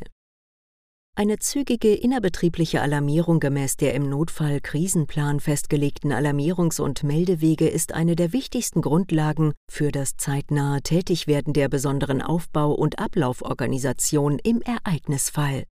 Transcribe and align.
Eine 1.13 1.39
zügige 1.39 1.93
innerbetriebliche 1.93 2.81
Alarmierung 2.81 3.41
gemäß 3.41 3.75
der 3.75 3.93
im 3.95 4.09
Notfall 4.09 4.61
Krisenplan 4.61 5.41
festgelegten 5.41 6.13
Alarmierungs- 6.13 6.79
und 6.79 7.03
Meldewege 7.03 7.67
ist 7.67 7.93
eine 7.93 8.15
der 8.15 8.31
wichtigsten 8.31 8.81
Grundlagen 8.81 9.53
für 9.69 9.91
das 9.91 10.15
zeitnahe 10.15 10.81
Tätigwerden 10.81 11.51
der 11.51 11.67
besonderen 11.67 12.21
Aufbau- 12.21 12.71
und 12.71 12.97
Ablauforganisation 12.97 14.39
im 14.39 14.61
Ereignisfall. 14.61 15.65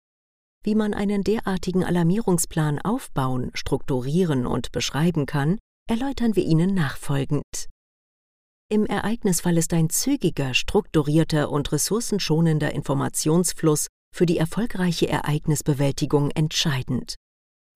Wie 0.62 0.74
man 0.74 0.92
einen 0.92 1.24
derartigen 1.24 1.84
Alarmierungsplan 1.84 2.78
aufbauen, 2.78 3.50
strukturieren 3.54 4.46
und 4.46 4.72
beschreiben 4.72 5.24
kann, 5.24 5.58
erläutern 5.88 6.36
wir 6.36 6.44
Ihnen 6.44 6.74
nachfolgend. 6.74 7.70
Im 8.68 8.84
Ereignisfall 8.84 9.56
ist 9.56 9.72
ein 9.72 9.88
zügiger, 9.88 10.52
strukturierter 10.52 11.50
und 11.50 11.72
ressourcenschonender 11.72 12.72
Informationsfluss 12.72 13.86
für 14.14 14.26
die 14.26 14.38
erfolgreiche 14.38 15.08
Ereignisbewältigung 15.08 16.30
entscheidend. 16.30 17.16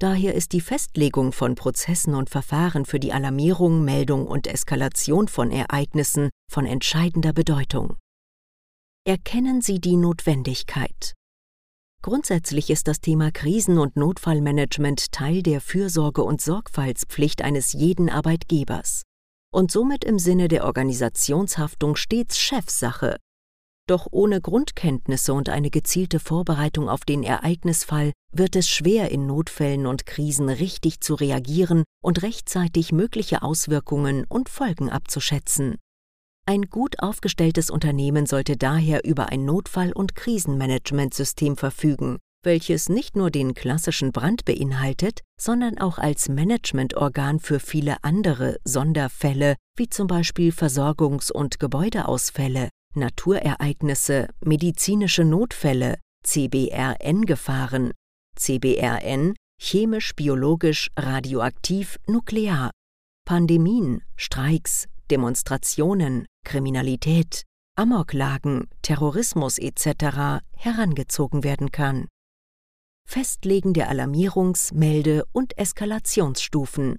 Daher 0.01 0.35
ist 0.35 0.53
die 0.53 0.61
Festlegung 0.61 1.33
von 1.33 1.55
Prozessen 1.55 2.15
und 2.15 2.29
Verfahren 2.29 2.85
für 2.85 2.99
die 2.99 3.13
Alarmierung, 3.13 3.85
Meldung 3.85 4.27
und 4.27 4.47
Eskalation 4.47 5.29
von 5.29 5.51
Ereignissen 5.51 6.31
von 6.51 6.67
entscheidender 6.67 7.33
Bedeutung. 7.33 7.97
Erkennen 9.07 9.61
Sie 9.61 9.81
die 9.81 9.97
Notwendigkeit. 9.97 11.15
Grundsätzlich 12.03 12.69
ist 12.71 12.87
das 12.89 13.01
Thema 13.01 13.31
Krisen- 13.31 13.79
und 13.79 13.97
Notfallmanagement 13.97 15.13
Teil 15.13 15.43
der 15.43 15.61
Fürsorge- 15.61 16.25
und 16.25 16.41
Sorgfaltspflicht 16.41 17.41
eines 17.41 17.73
jeden 17.73 18.11
Arbeitgebers 18.11 19.05
und 19.55 19.71
somit 19.71 20.05
im 20.05 20.19
Sinne 20.19 20.49
der 20.49 20.65
Organisationshaftung 20.65 21.97
stets 21.97 22.39
Chefsache. 22.39 23.17
Doch 23.87 24.09
ohne 24.11 24.41
Grundkenntnisse 24.41 25.35
und 25.35 25.51
eine 25.51 25.71
gezielte 25.71 26.19
Vorbereitung 26.19 26.89
auf 26.89 27.05
den 27.05 27.23
Ereignisfall 27.23 28.13
wird 28.33 28.57
es 28.57 28.69
schwer, 28.69 29.11
in 29.11 29.27
Notfällen 29.27 29.87
und 29.87 30.07
Krisen 30.07 30.49
richtig 30.49 31.01
zu 31.01 31.15
reagieren 31.15 31.85
und 32.03 32.23
rechtzeitig 32.23 32.93
mögliche 32.93 33.43
Auswirkungen 33.43 34.25
und 34.27 34.49
Folgen 34.49 34.89
abzuschätzen. 34.89 35.77
Ein 36.47 36.63
gut 36.71 37.01
aufgestelltes 37.01 37.71
Unternehmen 37.71 38.27
sollte 38.27 38.57
daher 38.57 39.05
über 39.05 39.31
ein 39.31 39.45
Notfall- 39.45 39.93
und 39.93 40.15
Krisenmanagementsystem 40.15 41.57
verfügen, 41.57 42.19
welches 42.43 42.89
nicht 42.89 43.17
nur 43.17 43.31
den 43.31 43.55
klassischen 43.55 44.13
Brand 44.13 44.45
beinhaltet, 44.45 45.21
sondern 45.41 45.79
auch 45.79 45.99
als 45.99 46.29
Managementorgan 46.29 47.39
für 47.41 47.61
viele 47.61 47.97
andere 48.03 48.59
Sonderfälle, 48.65 49.57
wie 49.77 49.89
zum 49.89 50.07
Beispiel 50.07 50.53
Versorgungs- 50.53 51.33
und 51.33 51.59
Gebäudeausfälle, 51.59 52.69
Naturereignisse, 52.95 54.29
medizinische 54.45 55.25
Notfälle, 55.25 55.99
CBRN-Gefahren, 56.25 57.93
CBRN 58.37 59.35
chemisch, 59.61 60.15
biologisch, 60.15 60.91
radioaktiv, 60.97 61.99
nuklear, 62.07 62.71
Pandemien, 63.27 64.03
Streiks, 64.17 64.87
Demonstrationen, 65.11 66.27
Kriminalität, 66.45 67.43
Amoklagen, 67.77 68.69
Terrorismus 68.83 69.59
etc. 69.59 70.43
herangezogen 70.57 71.45
werden 71.45 71.73
kann. 71.73 72.09
Festlegen 73.09 73.75
der 73.75 73.91
Alarmierungs-, 73.91 74.73
Melde- 74.75 75.25
und 75.33 75.59
Eskalationsstufen. 75.59 76.97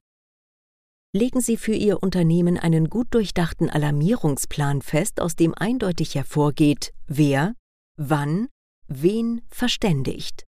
Legen 1.16 1.40
Sie 1.40 1.56
für 1.56 1.74
Ihr 1.74 2.04
Unternehmen 2.04 2.58
einen 2.58 2.90
gut 2.90 3.14
durchdachten 3.14 3.70
Alarmierungsplan 3.70 4.82
fest, 4.82 5.22
aus 5.22 5.38
dem 5.38 5.54
eindeutig 5.54 6.14
hervorgeht, 6.14 6.94
wer, 7.08 7.56
wann, 7.96 8.50
wen 8.90 9.42
verständigt. 9.48 10.44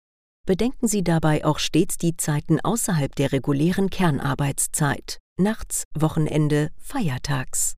Bedenken 0.47 0.87
Sie 0.87 1.03
dabei 1.03 1.45
auch 1.45 1.59
stets 1.59 1.99
die 1.99 2.17
Zeiten 2.17 2.59
außerhalb 2.59 3.13
der 3.13 3.31
regulären 3.31 3.91
Kernarbeitszeit, 3.91 5.19
nachts, 5.39 5.83
Wochenende, 5.93 6.71
Feiertags. 6.79 7.75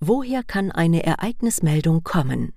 Woher 0.00 0.42
kann 0.42 0.72
eine 0.72 1.04
Ereignismeldung 1.04 2.02
kommen? 2.02 2.54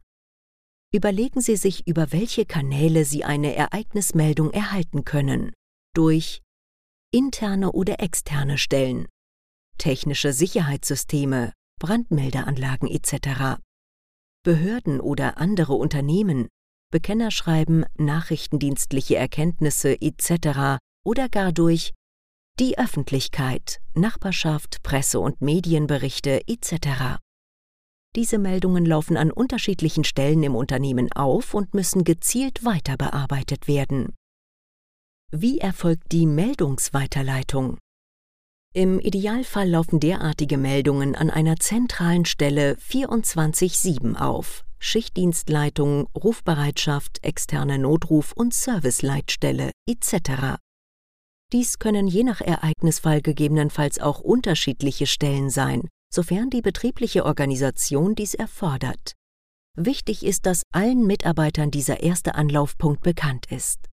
Überlegen 0.94 1.42
Sie 1.42 1.58
sich, 1.58 1.86
über 1.86 2.14
welche 2.14 2.46
Kanäle 2.46 3.04
Sie 3.04 3.26
eine 3.26 3.54
Ereignismeldung 3.56 4.52
erhalten 4.52 5.04
können. 5.04 5.52
Durch 5.94 6.42
interne 7.12 7.74
oder 7.74 8.00
externe 8.00 8.58
Stellen, 8.58 9.08
technische 9.78 10.34
Sicherheitssysteme, 10.34 11.54
Brandmeldeanlagen 11.80 12.88
etc. 12.88 13.60
Behörden 14.44 15.00
oder 15.00 15.38
andere 15.38 15.74
Unternehmen, 15.74 16.48
Bekennerschreiben, 16.92 17.86
nachrichtendienstliche 17.98 19.18
Erkenntnisse 19.18 20.00
etc. 20.02 20.80
oder 21.06 21.30
gar 21.30 21.52
durch 21.52 21.94
die 22.60 22.80
Öffentlichkeit, 22.80 23.82
Nachbarschaft, 23.94 24.82
Presse- 24.84 25.20
und 25.20 25.42
Medienberichte 25.42 26.42
etc. 26.48 27.20
Diese 28.16 28.40
Meldungen 28.40 28.86
laufen 28.86 29.16
an 29.16 29.32
unterschiedlichen 29.32 30.04
Stellen 30.04 30.42
im 30.42 30.56
Unternehmen 30.56 31.12
auf 31.12 31.54
und 31.54 31.74
müssen 31.76 32.04
gezielt 32.04 32.66
weiter 32.66 32.98
bearbeitet 32.98 33.68
werden. 33.68 34.16
Wie 35.32 35.60
erfolgt 35.60 36.12
die 36.14 36.26
Meldungsweiterleitung? 36.26 37.78
Im 38.78 39.00
Idealfall 39.00 39.68
laufen 39.68 40.00
derartige 40.00 40.56
Meldungen 40.56 41.16
an 41.16 41.32
einer 41.32 41.56
zentralen 41.56 42.26
Stelle 42.26 42.76
24-7 42.76 44.16
auf. 44.18 44.66
Schichtdienstleitung, 44.78 46.08
Rufbereitschaft, 46.14 47.24
externe 47.24 47.80
Notruf- 47.80 48.34
und 48.34 48.54
Serviceleitstelle 48.54 49.72
etc. 49.90 50.60
Dies 51.54 51.80
können 51.80 52.06
je 52.06 52.24
nach 52.24 52.40
Ereignisfall 52.40 53.24
gegebenenfalls 53.24 54.00
auch 54.00 54.20
unterschiedliche 54.20 55.08
Stellen 55.08 55.50
sein, 55.50 55.88
sofern 56.14 56.52
die 56.52 56.62
betriebliche 56.62 57.26
Organisation 57.26 58.14
dies 58.14 58.36
erfordert. 58.36 59.14
Wichtig 59.76 60.24
ist, 60.24 60.46
dass 60.46 60.62
allen 60.72 61.08
Mitarbeitern 61.08 61.72
dieser 61.72 62.04
erste 62.04 62.36
Anlaufpunkt 62.36 63.02
bekannt 63.02 63.48
ist. 63.50 63.88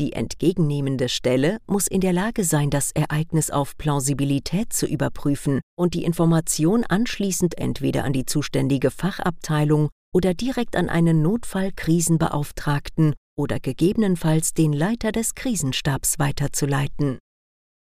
Die 0.00 0.12
entgegennehmende 0.12 1.08
Stelle 1.08 1.58
muss 1.68 1.86
in 1.86 2.00
der 2.00 2.12
Lage 2.12 2.42
sein, 2.42 2.68
das 2.68 2.90
Ereignis 2.90 3.50
auf 3.50 3.76
Plausibilität 3.76 4.72
zu 4.72 4.86
überprüfen 4.86 5.60
und 5.78 5.94
die 5.94 6.02
Information 6.02 6.82
anschließend 6.82 7.58
entweder 7.58 8.02
an 8.02 8.12
die 8.12 8.26
zuständige 8.26 8.90
Fachabteilung 8.90 9.90
oder 10.12 10.34
direkt 10.34 10.74
an 10.74 10.88
einen 10.88 11.22
Notfallkrisenbeauftragten 11.22 13.14
oder 13.36 13.60
gegebenenfalls 13.60 14.52
den 14.52 14.72
Leiter 14.72 15.12
des 15.12 15.36
Krisenstabs 15.36 16.18
weiterzuleiten. 16.18 17.18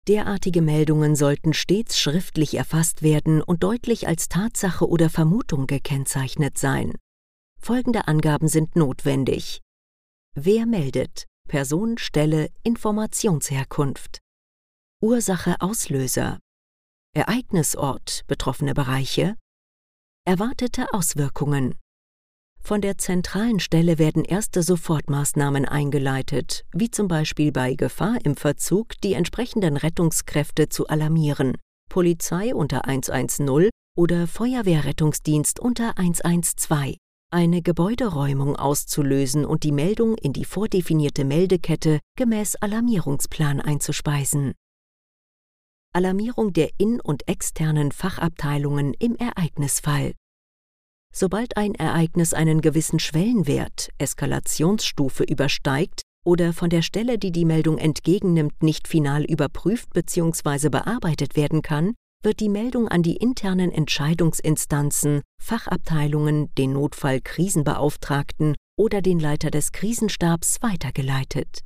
Derartige 0.07 0.61
Meldungen 0.61 1.17
sollten 1.17 1.55
stets 1.55 1.99
schriftlich 1.99 2.55
erfasst 2.55 3.01
werden 3.03 3.41
und 3.41 3.63
deutlich 3.63 4.07
als 4.07 4.29
Tatsache 4.29 4.87
oder 4.87 5.09
Vermutung 5.09 5.67
gekennzeichnet 5.67 6.59
sein. 6.59 6.93
Folgende 7.59 8.07
Angaben 8.09 8.49
sind 8.49 8.77
notwendig. 8.77 9.63
Wer 10.35 10.67
meldet? 10.67 11.25
Person, 11.49 11.99
Stelle, 11.99 12.51
Informationsherkunft. 12.63 14.19
Ursache, 15.01 15.57
Auslöser. 15.61 16.39
Ereignisort, 17.15 18.23
betroffene 18.27 18.75
Bereiche. 18.75 19.37
Erwartete 20.27 20.93
Auswirkungen. 20.93 21.77
Von 22.61 22.81
der 22.81 22.97
zentralen 22.97 23.61
Stelle 23.61 23.99
werden 23.99 24.25
erste 24.25 24.63
Sofortmaßnahmen 24.63 25.67
eingeleitet, 25.67 26.65
wie 26.73 26.91
zum 26.91 27.09
Beispiel 27.09 27.53
bei 27.53 27.75
Gefahr 27.75 28.17
im 28.25 28.37
Verzug 28.37 28.99
die 29.03 29.13
entsprechenden 29.13 29.77
Rettungskräfte 29.77 30.71
zu 30.71 30.87
alarmieren, 30.89 31.59
Polizei 31.91 32.55
unter 32.55 32.87
110 32.87 33.69
oder 33.97 34.27
Feuerwehrrettungsdienst 34.27 35.61
unter 35.61 35.99
112, 35.99 36.97
eine 37.35 37.63
Gebäuderäumung 37.63 38.55
auszulösen 38.55 39.45
und 39.45 39.65
die 39.65 39.73
Meldung 39.73 40.17
in 40.17 40.33
die 40.33 40.45
vordefinierte 40.45 41.25
Meldekette 41.25 41.99
gemäß 42.17 42.55
Alarmierungsplan 42.55 43.61
einzuspeisen. 43.61 44.55
Alarmierung 45.93 46.53
der 46.53 46.71
in- 46.79 47.01
und 47.01 47.27
externen 47.27 47.91
Fachabteilungen 47.91 48.95
im 49.01 49.17
Ereignisfall. 49.17 50.13
Sobald 51.13 51.57
ein 51.57 51.75
Ereignis 51.75 52.35
einen 52.35 52.61
gewissen 52.61 53.01
Schwellenwert, 53.01 53.91
Eskalationsstufe 53.99 55.25
übersteigt 55.25 56.03
oder 56.25 56.53
von 56.53 56.71
der 56.71 56.83
Stelle, 56.83 57.19
die 57.19 57.33
die 57.33 57.45
Meldung 57.45 57.79
entgegennimmt, 57.79 58.63
nicht 58.63 58.87
final 58.87 59.25
überprüft 59.25 59.91
bzw. 59.93 60.69
bearbeitet 60.69 61.35
werden 61.35 61.63
kann, 61.63 61.95
wird 62.25 62.41
die 62.41 62.49
Meldung 62.49 62.89
an 62.89 63.03
die 63.03 63.17
internen 63.17 63.71
Entscheidungsinstanzen, 63.71 65.23
Fachabteilungen, 65.41 66.55
den 66.55 66.73
Notfallkrisenbeauftragten 66.73 68.55
oder 68.77 69.03
den 69.03 69.21
Leiter 69.21 69.51
des 69.51 69.73
Krisenstabs 69.73 70.63
weitergeleitet. 70.63 71.61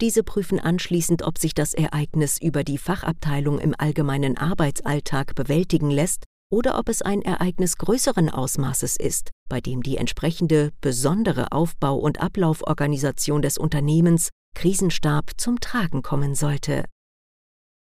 Diese 0.00 0.24
prüfen 0.24 0.58
anschließend, 0.58 1.22
ob 1.22 1.38
sich 1.38 1.54
das 1.54 1.72
Ereignis 1.72 2.40
über 2.40 2.64
die 2.64 2.78
Fachabteilung 2.78 3.60
im 3.60 3.74
allgemeinen 3.78 4.36
Arbeitsalltag 4.36 5.34
bewältigen 5.36 5.90
lässt 5.90 6.24
oder 6.52 6.78
ob 6.78 6.88
es 6.88 7.00
ein 7.00 7.22
Ereignis 7.22 7.78
größeren 7.78 8.28
Ausmaßes 8.28 8.96
ist, 8.96 9.30
bei 9.48 9.60
dem 9.60 9.82
die 9.82 9.96
entsprechende 9.96 10.72
besondere 10.80 11.52
Aufbau- 11.52 11.98
und 11.98 12.20
Ablauforganisation 12.20 13.40
des 13.40 13.56
Unternehmens 13.56 14.30
Krisenstab 14.54 15.32
zum 15.36 15.60
Tragen 15.60 16.02
kommen 16.02 16.34
sollte. 16.34 16.84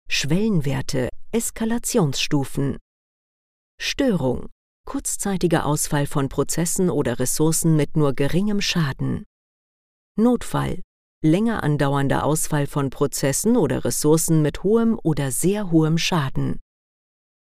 Schwellenwerte, 0.07 1.09
Eskalationsstufen. 1.35 2.77
Störung, 3.77 4.47
kurzzeitiger 4.87 5.65
Ausfall 5.65 6.07
von 6.07 6.29
Prozessen 6.29 6.89
oder 6.89 7.19
Ressourcen 7.19 7.75
mit 7.75 7.97
nur 7.97 8.13
geringem 8.13 8.61
Schaden. 8.61 9.25
Notfall, 10.17 10.81
länger 11.21 11.61
andauernder 11.61 12.23
Ausfall 12.23 12.67
von 12.67 12.89
Prozessen 12.89 13.57
oder 13.57 13.83
Ressourcen 13.83 14.43
mit 14.43 14.63
hohem 14.63 14.97
oder 15.03 15.29
sehr 15.29 15.71
hohem 15.71 15.97
Schaden. 15.97 16.61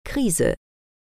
Krise, 0.05 0.57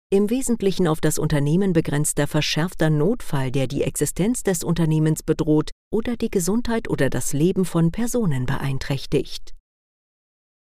im 0.10 0.30
Wesentlichen 0.30 0.88
auf 0.88 1.02
das 1.02 1.20
Unternehmen 1.20 1.74
begrenzter 1.74 2.28
verschärfter 2.28 2.90
Notfall, 2.90 3.52
der 3.52 3.68
die 3.68 3.84
Existenz 3.84 4.44
des 4.44 4.64
Unternehmens 4.64 5.22
bedroht 5.22 5.72
oder 5.92 6.16
die 6.16 6.32
Gesundheit 6.32 6.90
oder 6.90 7.10
das 7.10 7.34
Leben 7.34 7.66
von 7.66 7.92
Personen 7.92 8.46
beeinträchtigt. 8.46 9.54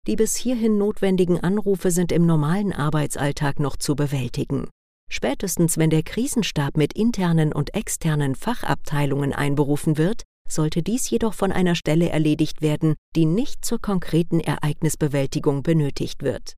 Die 0.08 0.16
bis 0.16 0.36
hierhin 0.36 0.78
notwendigen 0.78 1.40
Anrufe 1.40 1.92
sind 1.92 2.12
im 2.12 2.26
normalen 2.26 2.74
Arbeitsalltag 2.74 3.60
noch 3.60 3.76
zu 3.76 3.96
bewältigen. 3.96 4.70
Spätestens 5.10 5.78
wenn 5.78 5.90
der 5.90 6.04
Krisenstab 6.04 6.76
mit 6.78 6.94
internen 6.94 7.54
und 7.54 7.76
externen 7.76 8.36
Fachabteilungen 8.36 9.34
einberufen 9.34 9.98
wird, 9.98 10.24
sollte 10.50 10.82
dies 10.82 11.10
jedoch 11.10 11.34
von 11.34 11.52
einer 11.52 11.76
Stelle 11.76 12.10
erledigt 12.10 12.62
werden, 12.62 12.96
die 13.16 13.26
nicht 13.26 13.64
zur 13.66 13.80
konkreten 13.80 14.40
Ereignisbewältigung 14.40 15.62
benötigt 15.62 16.24
wird 16.24 16.56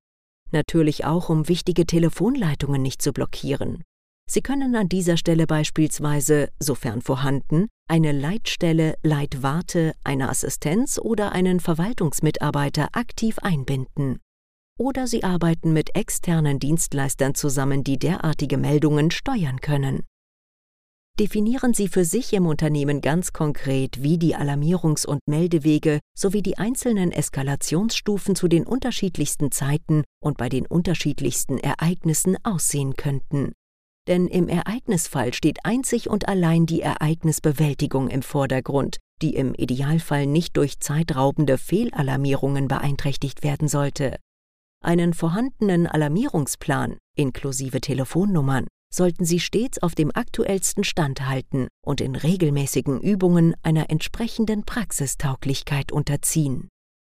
natürlich 0.52 1.04
auch 1.04 1.28
um 1.28 1.48
wichtige 1.48 1.86
Telefonleitungen 1.86 2.82
nicht 2.82 3.02
zu 3.02 3.12
blockieren. 3.12 3.82
Sie 4.30 4.42
können 4.42 4.76
an 4.76 4.88
dieser 4.88 5.16
Stelle 5.16 5.48
beispielsweise, 5.48 6.50
sofern 6.60 7.02
vorhanden, 7.02 7.66
eine 7.88 8.12
Leitstelle, 8.12 8.94
Leitwarte, 9.02 9.92
eine 10.04 10.28
Assistenz 10.28 11.00
oder 11.02 11.32
einen 11.32 11.58
Verwaltungsmitarbeiter 11.58 12.90
aktiv 12.92 13.40
einbinden. 13.40 14.20
Oder 14.78 15.08
Sie 15.08 15.24
arbeiten 15.24 15.72
mit 15.72 15.96
externen 15.96 16.60
Dienstleistern 16.60 17.34
zusammen, 17.34 17.82
die 17.82 17.98
derartige 17.98 18.56
Meldungen 18.56 19.10
steuern 19.10 19.60
können 19.60 20.04
definieren 21.20 21.74
Sie 21.74 21.88
für 21.88 22.06
sich 22.06 22.32
im 22.32 22.46
Unternehmen 22.46 23.02
ganz 23.02 23.34
konkret, 23.34 24.02
wie 24.02 24.16
die 24.16 24.36
Alarmierungs- 24.36 25.06
und 25.06 25.20
Meldewege 25.28 26.00
sowie 26.16 26.40
die 26.40 26.56
einzelnen 26.56 27.12
Eskalationsstufen 27.12 28.34
zu 28.34 28.48
den 28.48 28.64
unterschiedlichsten 28.66 29.52
Zeiten 29.52 30.04
und 30.22 30.38
bei 30.38 30.48
den 30.48 30.66
unterschiedlichsten 30.66 31.58
Ereignissen 31.58 32.38
aussehen 32.42 32.96
könnten. 32.96 33.52
Denn 34.10 34.26
im 34.26 34.48
Ereignisfall 34.48 35.32
steht 35.32 35.64
einzig 35.64 36.10
und 36.10 36.26
allein 36.26 36.66
die 36.66 36.82
Ereignisbewältigung 36.82 38.08
im 38.08 38.22
Vordergrund, 38.22 38.96
die 39.22 39.36
im 39.36 39.54
Idealfall 39.54 40.26
nicht 40.26 40.56
durch 40.56 40.80
zeitraubende 40.80 41.58
Fehlalarmierungen 41.58 42.66
beeinträchtigt 42.66 43.44
werden 43.44 43.68
sollte. 43.68 44.16
Einen 44.82 45.14
vorhandenen 45.14 45.86
Alarmierungsplan 45.86 46.98
inklusive 47.16 47.80
Telefonnummern 47.80 48.66
sollten 48.92 49.24
Sie 49.24 49.38
stets 49.38 49.80
auf 49.80 49.94
dem 49.94 50.10
aktuellsten 50.12 50.82
Stand 50.82 51.28
halten 51.28 51.68
und 51.86 52.00
in 52.00 52.16
regelmäßigen 52.16 53.00
Übungen 53.00 53.54
einer 53.62 53.90
entsprechenden 53.90 54.64
Praxistauglichkeit 54.64 55.92
unterziehen 55.92 56.68